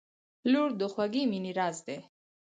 [0.51, 1.97] •لور د خوږې مینې راز دی.